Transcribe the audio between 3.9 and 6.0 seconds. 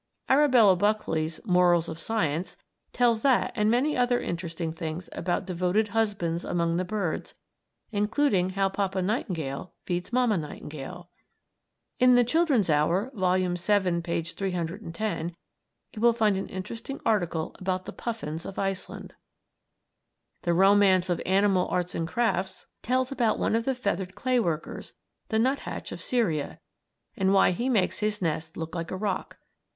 other interesting things about devoted